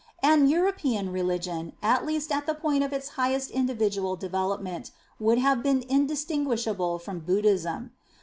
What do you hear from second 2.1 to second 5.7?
at the point of its highest individual development, would have